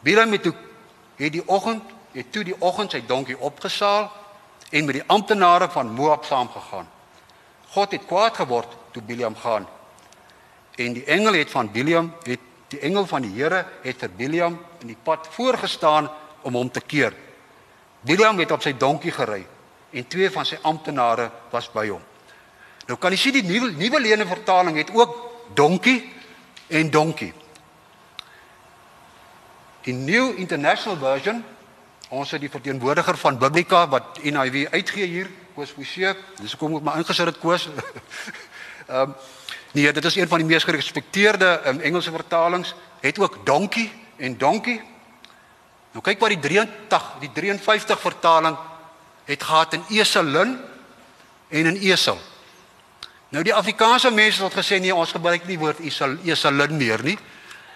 [0.06, 0.54] Bilam het toe
[1.18, 4.12] het die oggend het toe die oggend sy donkie opgesaal
[4.70, 6.86] en met die amptenare van Moab saamgegaan.
[7.74, 9.66] God het kwaad geword toe Bilam gaan.
[10.78, 12.40] En die engel het van Bilam het
[12.70, 16.10] die engel van die Here het vir Bilam in die pad voorgestaan
[16.42, 17.14] om hom te keer.
[18.02, 19.46] Bilam het op sy donkie gery
[19.94, 22.02] en twee van sy amptenare was by hom.
[22.88, 25.16] Nou kan jy sien die nuwe nuwe lene vertaling het ook
[25.56, 26.02] donkie
[26.68, 27.32] en donkie.
[29.84, 31.44] Die New International Version,
[32.10, 36.86] ons het die verteenwoordiger van Biblika wat NIV uitgee hier, Koos Forsie, dis kom ek
[36.86, 37.70] maar ingesit het Koos.
[38.84, 39.16] Ehm um,
[39.74, 44.38] nee, dit is een van die mees gerespekteerde um, Engelse vertalings, het ook donkie en
[44.38, 44.82] donkie.
[45.94, 48.58] Nou kyk wat die 83, die 53 vertaling
[49.26, 50.58] het gehad in eselin
[51.50, 52.20] en in esel.
[53.30, 57.18] Nou die Afrikaanse mense het gesê nee, ons gebruik nie woord eselin meer nie.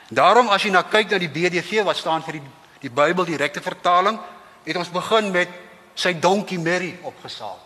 [0.10, 2.46] Daarom as jy na kyk na die BDV wat staan vir die
[2.82, 4.20] die Bybel direkte vertaling,
[4.66, 5.54] het ons begin met
[5.98, 7.58] sy donkie Mary opgesaal.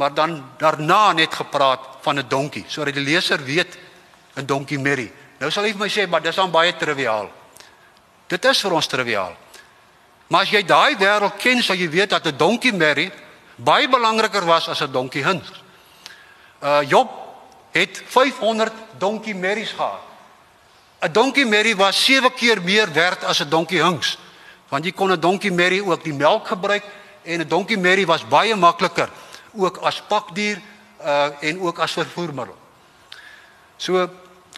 [0.00, 3.78] Maar dan daarna net gepraat van 'n donkie sodat die leser weet
[4.36, 5.12] 'n donkie Mary.
[5.38, 7.30] Nou sal hy vir my sê, maar dis dan baie triviaal.
[8.26, 9.36] Dit is vir ons triviaal.
[10.26, 13.12] Maar as jy daai wêreld ken, sal jy weet dat 'n donkie Mary
[13.56, 15.62] baie belangriker was as 'n donkie Hans
[16.62, 17.10] uh Job
[17.70, 20.00] het 500 donkie merries gehad.
[21.00, 24.18] 'n Donkie merrie was 7 keer meer werd as 'n donkie hinks.
[24.68, 26.84] Want jy kon 'n donkie merrie ook die melk gebruik
[27.22, 29.08] en 'n donkie merrie was baie makliker
[29.52, 30.60] ook as pakdier
[31.00, 32.56] uh en ook as vervoermiddel.
[33.76, 34.10] So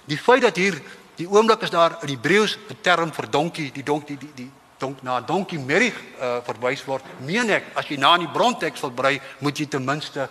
[0.04, 0.82] die feit dat hier
[1.14, 5.02] die oomblik is daar in Hebreëus 'n term vir donkie, die donkie die die donk
[5.02, 7.04] na donkie merrie uh verwys word.
[7.24, 10.28] Meen ek as jy na in die bronteks wil brei, moet jy ten minste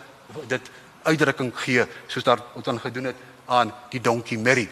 [0.47, 0.71] dit
[1.05, 4.69] uitdrukking gee soos daar wat dan gedoen het aan die donkie Mary.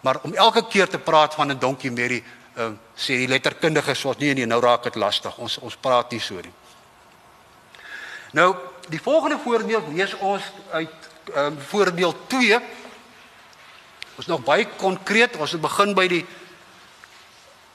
[0.00, 2.22] Maar om elke keer te praat van 'n donkie Mary,
[2.56, 5.38] ehm uh, sê die letterkundige soos nee nee, nou raak dit lastig.
[5.38, 6.52] Ons ons praat nie so nie.
[8.32, 8.54] Nou,
[8.88, 10.90] die volgende voorbeeld lees ons uit
[11.34, 12.60] ehm um, voorbeeld 2.
[14.16, 16.26] Ons nog baie konkreet, ons begin by die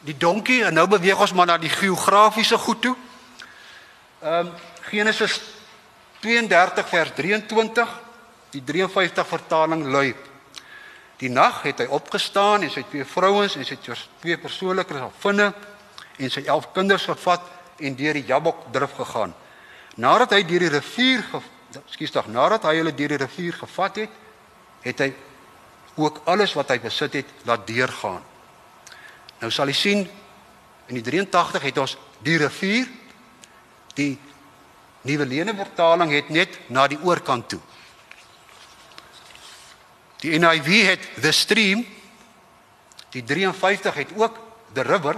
[0.05, 2.95] die donkie en nou beweeg ons maar na die geografiese goed toe.
[4.21, 4.51] Ehm um,
[4.89, 5.41] Genesis
[6.21, 7.89] 32 vers 23
[8.51, 10.15] die 53 vertaling lui
[11.19, 15.49] Die nag het hy opgestaan en sy twee vrouens en sy twee persoonlike gevinne
[16.19, 17.43] en sy 11 kinders gevat
[17.83, 19.33] en deur die Jabok drif gegaan.
[19.99, 21.25] Nadat hy deur die rivier
[21.75, 24.15] ekskuus tog nadat hy hulle deur die rivier gevat het,
[24.85, 25.09] het hy
[25.99, 28.23] ook alles wat hy besit het laat deurgaan.
[29.39, 30.07] Nou sal jy sien
[30.89, 32.87] in die 83 het ons die rivier
[33.95, 34.17] die
[35.07, 37.61] Nuwe Lene vertaling het net na die oorkant toe.
[40.19, 41.85] Die NIV het the stream.
[43.15, 44.35] Die 53 het ook
[44.73, 45.15] the river.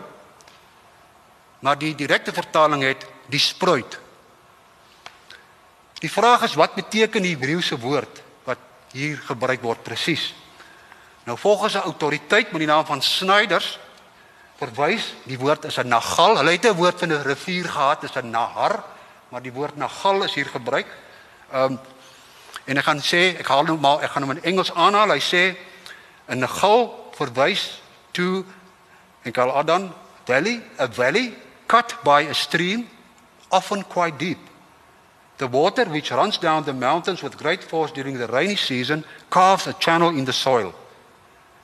[1.60, 3.98] Maar die direkte vertaling het die spruit.
[6.02, 8.62] Die vraag is wat beteken die Hebreëse woord wat
[8.94, 10.34] hier gebruik word presies?
[11.26, 13.80] Nou volgens 'n autoriteit met die naam van Snyders
[14.62, 16.38] verwys die woord is 'n nagal.
[16.38, 18.84] Hulle het 'n woord van 'n rivier gehad, is 'n nahar,
[19.30, 20.88] maar die woord nagal is hier gebruik.
[21.54, 21.80] Um,
[22.66, 25.10] en ek gaan sê, ek haal nou maar ek gaan hom in Engels aanhaal.
[25.10, 25.56] Hy sê
[26.30, 28.46] 'n nagal verwys to
[29.24, 29.94] en kal Adan
[30.26, 31.34] valley, a valley
[31.68, 32.90] cut by a stream
[33.50, 34.40] often quite deep.
[35.38, 39.68] The water which runs down the mountains with great force during the rainy season carves
[39.68, 40.74] a channel in the soil.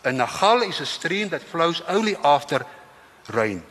[0.03, 2.65] A nagal is a stream that flows only after
[3.29, 3.63] rain,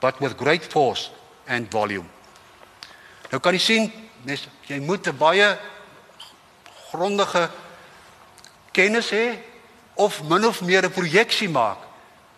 [0.00, 1.10] but with great force
[1.46, 2.08] and volume.
[3.30, 3.92] Nou kan jy sien,
[4.24, 5.58] mens jy moet 'n baie
[6.90, 7.50] grondige
[8.72, 9.38] kennis hê
[9.94, 11.78] of min of meer 'n projeksie maak.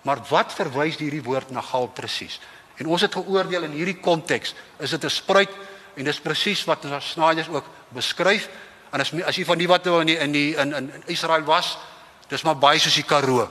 [0.02, 2.40] Maar wat verwys hierdie woord nagal presies?
[2.76, 5.50] En ons het geoordeel in hierdie konteks, is dit 'n spruit
[5.94, 8.48] en dis presies wat ons Snyders ook beskryf.
[8.90, 11.44] En as as jy van die wat nou in die, in die in in Israel
[11.44, 11.78] was,
[12.28, 13.50] dis maar baie soos die Karoo.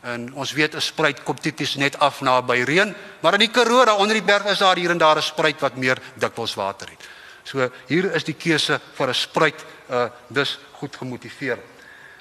[0.00, 3.50] En ons weet 'n spruit kom tipies net af na by reën, maar in die
[3.50, 6.54] Karoo daar onder die berg is daar hier en daar 'n spruit wat meer dikwels
[6.54, 7.08] water het.
[7.42, 11.58] So hier is die keuse vir 'n spruit uh dis goed gemotiveer.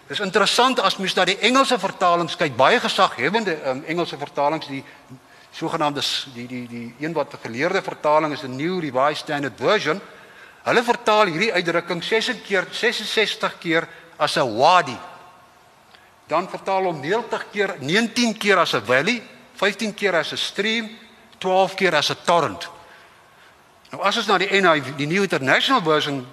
[0.08, 4.84] Dis interessant as mens na die Engelse vertalings kyk, baie gesaghebende um, Engelse vertalings die
[5.52, 6.02] sogenaamde
[6.34, 10.02] die die die een wat 'n geleerde vertaling is 'n New Revised Standard Version.
[10.64, 13.88] Hulle vertaal hierdie uitdrukking 66 keer 66 keer
[14.18, 14.98] as 'n wadi.
[16.30, 19.22] Dan vertaal hom 90 keer 19 keer as 'n valley,
[19.56, 20.90] 15 keer as 'n stream,
[21.38, 22.70] 12 keer as 'n torrent.
[23.92, 26.28] Nou as ons na die NIV, die New International Version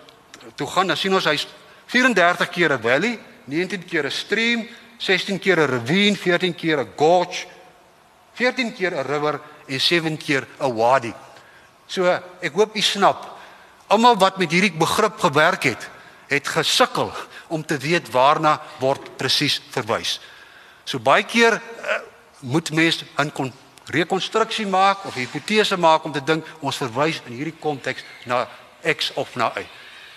[0.54, 1.46] toe gaan, dan sien ons hy's
[1.86, 6.92] 34 keer 'n valley, 19 keer 'n stream, 16 keer 'n ravine, 14 keer 'n
[6.96, 7.46] gorge
[8.36, 11.14] 14 keer 'n river en 7 keer 'n wadi.
[11.86, 12.04] So
[12.40, 13.38] ek hoop u snap.
[13.86, 15.88] Almal wat met hierdie begrip gewerk het,
[16.26, 17.12] het gesukkel
[17.48, 20.20] om te weet waarna word presies verwys.
[20.84, 22.00] So baie keer uh,
[22.40, 23.52] moet mens 'n kon
[23.86, 28.48] rekonstruksie maak of hipotese maak om te dink ons verwys in hierdie konteks na
[28.82, 29.66] X of na Y.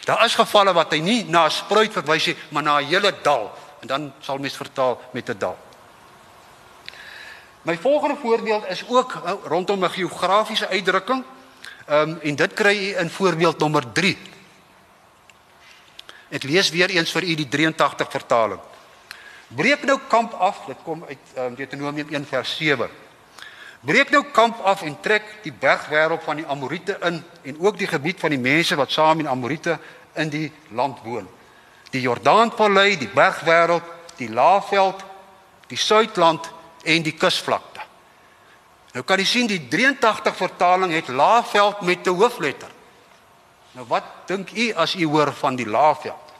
[0.06, 3.14] Daar is gevalle wat hy nie na 'n spruit verwys nie, maar na 'n hele
[3.24, 5.58] dal en dan sal mens vertaal met 'n dal.
[7.62, 11.24] My volgende voorbeeld is ook uh, rondom 'n geografiese uitdrukking.
[11.86, 14.18] Ehm um, en dit kry u in voorbeeld nommer 3.
[16.30, 18.60] Ek lees weer eens vir u die 83 vertaling.
[19.50, 22.90] Breek nou kamp af, dit kom uit um, Deuteronomium 1 vers 7.
[23.82, 27.88] Breek nou kamp af en trek die bergwêreld van die Amorite in en ook die
[27.88, 29.80] gebied van die mense wat saam met die Amorite
[30.14, 31.28] in die land woon.
[31.90, 33.86] Die Jordaanvallei, die bergwêreld,
[34.20, 35.02] die Laagveld,
[35.72, 36.52] die Suidland
[36.84, 37.82] en die kusvlakte.
[38.94, 42.70] Nou kan jy sien die 83 vertaling het Laagveld met 'n hoofletter.
[43.72, 46.34] Nou wat dink u as u hoor van die Laagveld?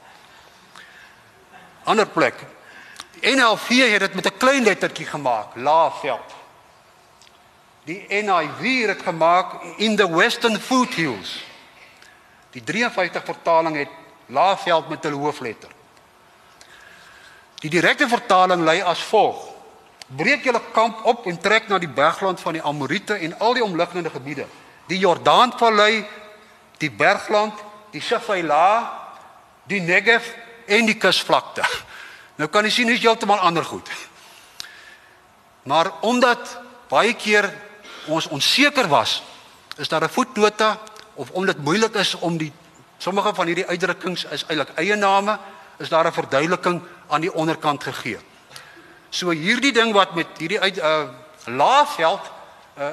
[1.84, 2.36] Ander plek.
[3.22, 6.34] NLV het dit met 'n klein lettertjie gemaak, Laagveld.
[7.84, 11.46] Die NIV het dit gemaak in the Western Foothills.
[12.52, 13.90] Die 53 vertaling het
[14.26, 15.70] Laagveld met 'n hoofletter.
[17.60, 19.48] Die direkte vertaling lui as volg:
[20.08, 23.64] breek julle kamp op en trek na die bergland van die Amorite en al die
[23.64, 24.46] omliggende gebiede.
[24.86, 26.08] Die Jordaanvallei,
[26.80, 27.54] die bergland,
[27.92, 28.92] die Shafaila,
[29.70, 30.26] die Negev
[30.70, 31.66] en die kusvlakte.
[32.40, 33.90] Nou kan jy sien hoe is heeltemal ander goed.
[35.68, 36.56] Maar omdat
[36.90, 37.50] baie keer
[38.08, 39.22] ons onseker was,
[39.78, 40.78] is daar 'n voetnota
[41.14, 42.52] of omdat moeilik is om die
[42.98, 45.40] sommige van hierdie uitdrukkings is eintlik eie name,
[45.78, 48.20] is daar 'n verduideliking aan die onderkant gegee.
[49.10, 51.04] So hierdie ding wat met hierdie uit uh
[51.46, 52.22] laafveld
[52.78, 52.90] uh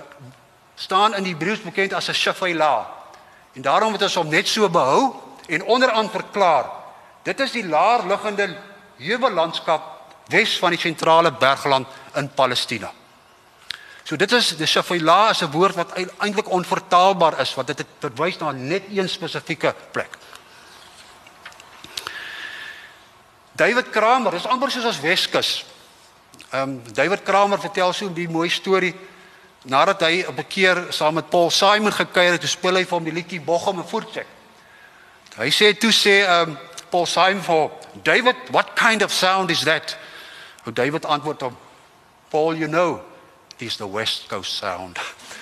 [0.74, 2.90] staan in die Hebreëus bekend as 'n shafela.
[3.56, 5.14] En daarom het ons hom net so behou
[5.48, 6.68] en onderaan verklaar.
[7.24, 8.50] Dit is die laer liggende
[9.00, 9.94] heuwellandskap
[10.28, 11.88] wes van die sentrale bergland
[12.20, 12.92] in Palestina.
[14.04, 18.38] So dit is die shafela is 'n woord wat eintlik onvertaalbaar is want dit verwys
[18.38, 20.18] na net een spesifieke plek.
[23.52, 25.64] David Kramer, dis amper soos as Weskus.
[26.50, 28.94] Ehm um, David Kramer vertel so 'n mooi storie
[29.66, 33.04] nadat hy op 'n keer saam met Paul Simon gekuier het, speel hy vir hom
[33.04, 34.26] die liedjie Bochum en Voortcheck.
[35.36, 36.58] Hy sê toe sê um,
[36.90, 37.70] Paul Simon vir
[38.02, 39.96] David, "What kind of sound is that?"
[40.64, 41.56] En David antwoord hom,
[42.28, 43.00] "Paul, you know,
[43.54, 44.98] it is the West Coast sound."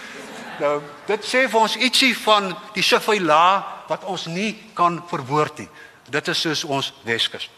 [0.63, 5.69] nou, dit sê vir ons ietsie van die Shafila wat ons nie kan verwoord nie.
[6.11, 7.49] Dit is soos ons Weskus.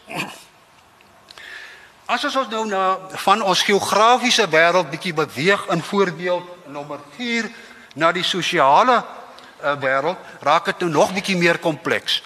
[2.07, 7.49] As ons nou na van ons geografiese wêreld bietjie beweeg in voorbeeld nommer 4
[7.95, 12.21] na die sosiale uh, wêreld, raak dit nou nog bietjie meer kompleks.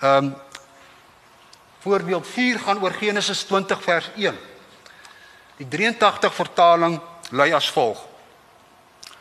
[0.00, 0.36] Ehm um,
[1.78, 4.34] Voorbeeld 4 gaan oor Genesis 20 vers 1.
[5.56, 8.02] Die 83 vertaling lui as volg: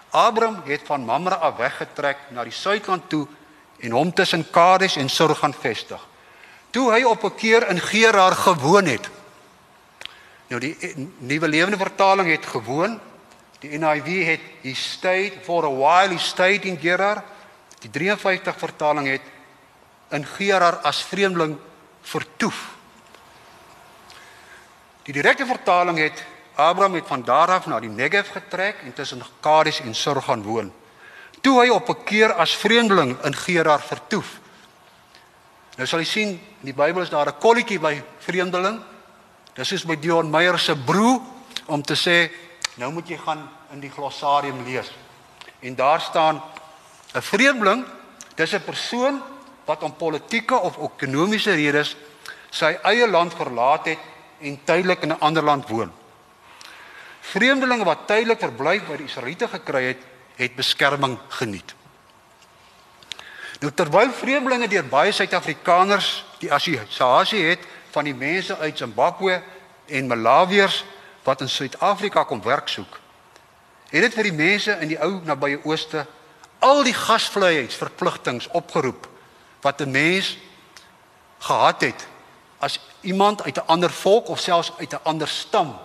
[0.09, 3.27] Abraham het van Mamre af weggetrek na die suidland toe
[3.79, 6.01] en hom tussen Kades en Sur gaan vestig.
[6.69, 9.09] Toe hy op 'n keer in Gerar gewoon het.
[10.47, 10.77] Nou die
[11.17, 12.99] nuwe lewende vertaling het gewoon.
[13.59, 17.23] Die NIV het he stayed for a while he stayed in Gerar.
[17.79, 19.21] Die 53 vertaling het
[20.11, 21.57] in Gerar as vreemdeling
[22.01, 22.75] vertoef.
[25.07, 26.23] Die direkte vertaling het
[26.57, 30.43] Abraham het van daar af na die Negev getrek en tussen Kades en Sur gaan
[30.43, 30.71] woon.
[31.41, 34.39] Toe hy op 'n keer as vreemdeling in Gerar vertoef.
[35.77, 38.81] Nou sal jy sien in die Bybel is daar 'n kolletjie by vreemdeling.
[39.53, 41.21] Dis soos by Dion Meyer se broer
[41.65, 42.31] om te sê
[42.77, 44.91] nou moet jy gaan in die glossarium lees.
[45.59, 46.41] En daar staan
[47.13, 47.85] 'n vreemdeling,
[48.35, 49.21] dis 'n persoon
[49.65, 51.95] wat om politieke of ekonomiese redes
[52.49, 53.99] sy eie land verlaat het
[54.39, 55.91] en tydelik in 'n ander land woon.
[57.19, 60.01] Vreemdelinge wat tydelik verblyf by die Israeliete gekry het,
[60.35, 61.75] het beskerming geniet.
[63.59, 67.59] Nou terwyl vreemdelinge deur baie Suid-Afrikaners die assosiasie het
[67.91, 69.41] van die mense uit Zimbabwe
[69.85, 70.83] en Malawiërs
[71.27, 72.99] wat in Suid-Afrika kom werk soek,
[73.91, 76.05] het dit vir die mense in die ou nabye ooste
[76.63, 79.07] al die gasvryheidsverpligtinge opgeroep
[79.61, 80.37] wat 'n mens
[81.39, 82.07] gehad het
[82.59, 85.75] as iemand uit 'n ander volk of selfs uit 'n ander stam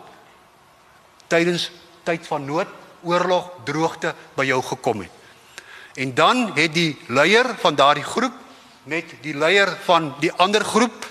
[1.27, 1.71] tydens
[2.03, 2.69] tyd van nood,
[3.03, 5.11] oorlog, droogte by jou gekom het.
[5.95, 8.33] En dan het die leier van daardie groep
[8.83, 11.07] met die leier van die ander groep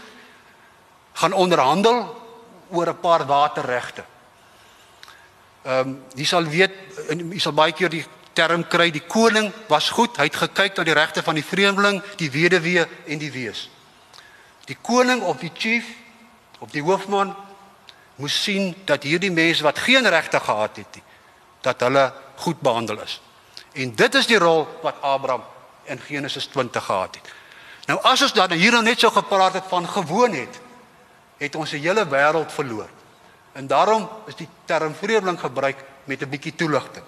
[1.14, 2.22] gaan onderhandel
[2.70, 4.04] oor 'n paar waterregte.
[5.64, 6.74] Ehm um, jy sal weet
[7.08, 10.86] jy sal baie keer die term kry die koning was goed, hy het gekyk na
[10.88, 13.68] die regte van die vreemdeling, die weduwee en die wees.
[14.66, 15.86] Die koning of die chief
[16.60, 17.36] of die hoofman
[18.16, 21.04] moes sien dat hierdie mense wat geen regte gehad het nie,
[21.62, 23.20] dat hulle goed behandel is.
[23.74, 25.44] En dit is die rol wat Abraham
[25.84, 27.32] in Genesis 20 gehad het.
[27.90, 30.60] Nou as ons dan hier nou net so gepraat het van gewoon het,
[31.38, 32.90] het ons die hele wêreld verloor.
[33.54, 37.04] En daarom is die term vreemdeling gebruik met 'n bietjie toeligting.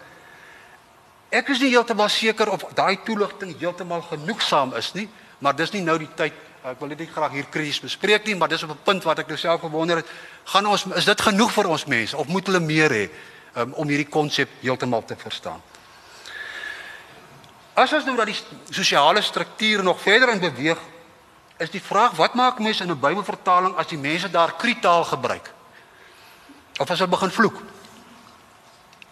[1.30, 5.82] Ek is nie heeltemal seker of daai toeligting heeltemal genoegsaam is nie, maar dis nie
[5.82, 8.70] nou die tyd ek wil dit nie graag hier krities bespreek nie, maar dis op
[8.70, 10.08] 'n punt wat ek nou self gewonder het,
[10.44, 13.10] gaan ons is dit genoeg vir ons mense of moet hulle meer hê
[13.56, 15.62] um, om hierdie konsep heeltemal te verstaan?
[17.74, 20.78] As ons nou dat die sosiale struktuur nog verder in beweeg,
[21.58, 25.52] is die vraag wat maak mense in 'n Bybelvertaling as die mense daar kritaal gebruik?
[26.80, 27.62] Of as hulle begin vloek?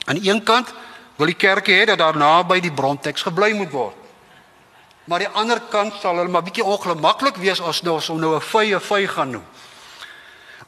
[0.05, 0.73] Aan die een kant
[1.15, 3.97] wil die kerk hê dat daar naby die bronteks gebly moet word.
[5.05, 8.35] Maar aan die ander kant sal hulle maar bietjie ongemaklik wees as nou ons nou
[8.35, 9.45] 'n vye vye gaan noem.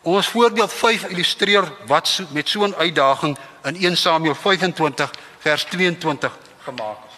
[0.04, 5.64] Ons voorbeeld 5 illustreer wat so, met so 'n uitdaging in 1 Samuel 25 vers
[5.64, 7.14] 22 gemaak is.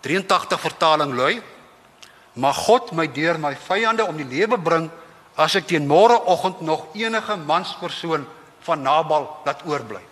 [0.00, 1.42] 83 vertaling lui:
[2.32, 4.90] Mag God my deur my vyande om die lewe bring
[5.36, 8.26] as ek teen môreoggend nog enige manspersoon
[8.62, 10.02] van Nabal laat oorbly.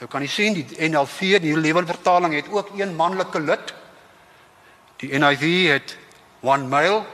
[0.00, 3.74] Jy kan nie sien die NLV, die lewende vertaling het ook een manlike lid.
[4.98, 5.96] Die NIV het
[6.42, 7.04] one male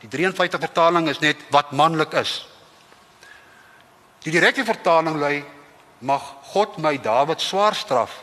[0.00, 2.40] Die 53 vertaling is net wat manlik is.
[4.24, 5.42] Die direkte vertaling lui
[6.00, 8.14] mag God my Dawid swaar straf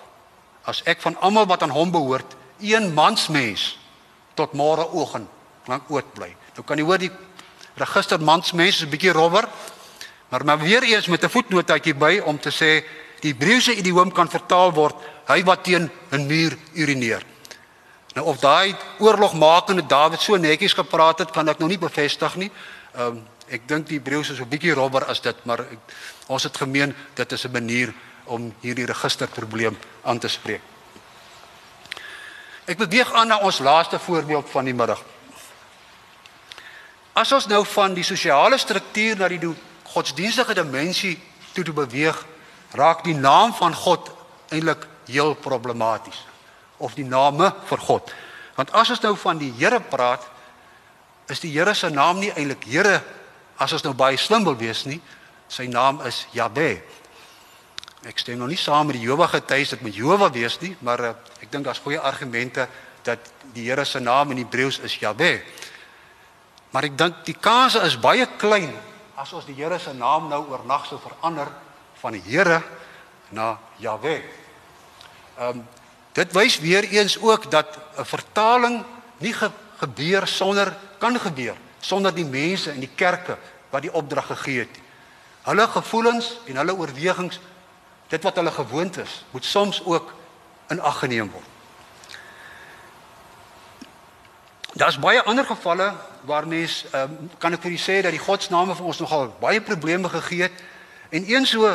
[0.67, 3.75] as ek van almal wat aan hom behoort een mansmens
[4.37, 5.29] tot môreoggend
[5.69, 6.31] lank oud bly.
[6.57, 7.13] Nou kan jy hoor die
[7.77, 9.47] register mansmens is 'n bietjie rowwer.
[10.29, 12.83] Maar maar weer eens met 'n voetnotaatjie by om te sê
[13.19, 14.95] die Hebreëse idioom kan vertaal word
[15.27, 17.23] hy wat teen 'n muur urineer.
[18.13, 22.51] Nou of daai oorlogmakende Dawid so netjies gepraat het, kan ek nou nie bevestig nie.
[22.95, 25.79] Ehm um, ek dink die Hebreëus is 'n bietjie robber as dit, maar ek,
[26.27, 27.93] ons het gemeen dit is 'n manier
[28.25, 30.61] om hierdie registerprobleem aan te spreek.
[32.65, 35.03] Ek beweeg aan na ons laaste voorbeeld van die middag.
[37.17, 39.41] As ons nou van die sosiale struktuur na die
[39.89, 41.15] godsdienstige dimensie
[41.55, 42.17] toe te beweeg,
[42.77, 44.11] raak die naam van God
[44.53, 46.19] eintlik heel problematies
[46.77, 48.11] of die name vir God.
[48.57, 50.21] Want as ons nou van die Here praat,
[51.31, 52.99] is die Here se naam nie eintlik Here
[53.57, 54.99] as ons nou baie slim wil wees nie.
[55.49, 56.75] Sy naam is Jahwe.
[58.05, 61.01] Ek stem nog nie saam met die Jehovah getuies dit moet Jehovah wees nie, maar
[61.01, 62.67] uh, ek dink daar's goeie argumente
[63.07, 65.39] dat die Here se naam in Hebreëus is Jahwe.
[66.71, 68.73] Maar ek dink die kans is baie klein
[69.15, 71.47] as ons die Here se naam nou oornag sou verander
[72.01, 72.61] van die Here
[73.29, 74.21] na Jahwe.
[75.37, 75.67] Ehm um,
[76.17, 78.83] Dit wys weer eens ook dat 'n vertaling
[79.17, 83.37] nie ge gebeur sonder kan gebeur sonder die mense en die kerke
[83.69, 84.79] wat die opdrag gegee het.
[85.41, 87.39] Hulle gevoelens en hulle oorwegings,
[88.07, 90.13] dit wat hulle gewoond is, moet soms ook
[90.67, 91.45] in ag geneem word.
[94.73, 95.93] Daar's baie ander gevalle
[96.27, 99.61] waar mens um, kan ek vir u sê dat die godsname vir ons nogal baie
[99.63, 100.63] probleme gegee het.
[101.09, 101.71] En een so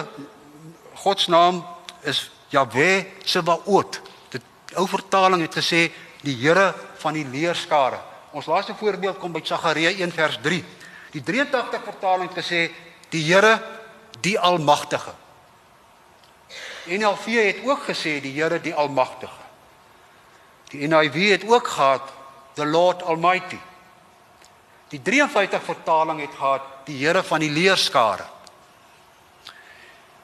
[1.00, 1.62] godsnaam
[2.05, 4.00] is Jahwe Sebaot.
[4.30, 4.44] Dit
[4.76, 5.86] ou vertaling het gesê
[6.22, 7.98] die Here van die leerskare.
[8.32, 10.61] Ons laaste voorbeeld kom by Sagaria 1 vers 3.
[11.12, 12.68] Die 83 vertaling het gesê
[13.12, 13.57] die Here
[14.20, 15.16] die Almagtige.
[16.92, 19.40] NLV het ook gesê die Here die Almagtige.
[20.72, 22.12] Die NIV het ook gehad
[22.55, 23.59] the Lord Almighty.
[24.93, 28.26] Die 53 vertaling het gehad die Here van die leerskare.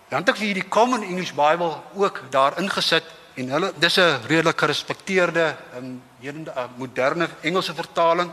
[0.08, 3.06] Dan het ek vir die Common English Bible ook daar ingesit
[3.38, 8.30] en hulle dis 'n redelik gerespekteerde um, uh, moderne Engelse vertaling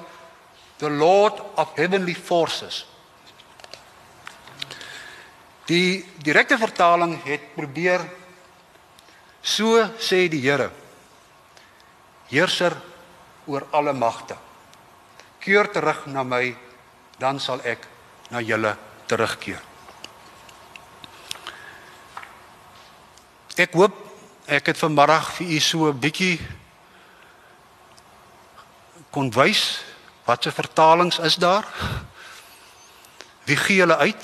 [0.77, 2.85] the Lord of Heavenly Forces.
[5.65, 8.01] Die direkte vertaling het probeer
[9.41, 10.71] so sê die Here
[12.27, 12.75] heerser
[13.45, 14.44] oor alle magte.
[15.45, 16.55] Keer terug na my,
[17.21, 17.83] dan sal ek
[18.33, 18.71] na julle
[19.05, 19.61] terugkeer.
[23.55, 23.93] Ek hoop
[24.49, 26.39] ek het vanmiddag vir u so 'n bietjie
[29.11, 29.83] kon wys
[30.25, 31.65] wat se vertalings is daar.
[33.45, 34.23] Wie gee hulle uit?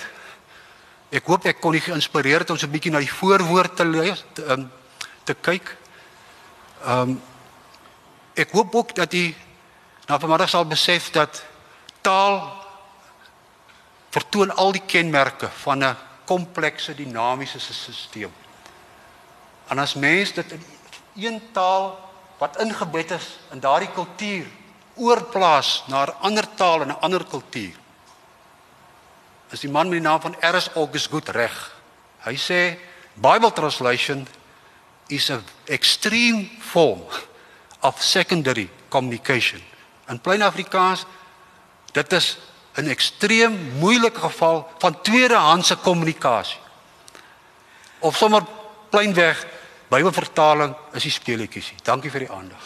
[1.12, 3.86] Ek hoop ek kon u geïnspireer het om so 'n bietjie na die voorwoord te
[3.86, 4.72] lees, te, um,
[5.24, 5.78] te kyk.
[6.84, 7.22] Ehm um,
[8.34, 9.36] ek hoop ook dat u
[10.12, 11.38] nou vanmiddag sal besef dat
[12.04, 12.42] taal
[14.12, 15.96] vertoon al die kenmerke van 'n
[16.26, 18.32] komplekse dinamiese stelsel.
[19.68, 20.64] En as mens dit in
[21.16, 24.46] een taal wat ingebed is in daardie kultuur
[24.96, 27.76] oorplaas na 'n ander taal en 'n ander kultuur.
[29.50, 30.70] Is die man met die naam van R.S.
[30.76, 31.76] August goed reg?
[32.20, 32.80] Hy sê
[33.14, 34.28] Bible translation
[35.08, 37.04] is 'n extreme form
[37.80, 39.71] of secondary communication.
[40.12, 41.06] In plain Afrikaans
[41.92, 42.38] dit is
[42.76, 46.60] 'n ekstreem moeilike geval van tweedehandse kommunikasie.
[48.00, 48.44] Of sommer
[48.90, 49.46] plainweg
[49.92, 51.74] Bybelvertaling is die speletjies.
[51.84, 52.64] Dankie vir die aandag.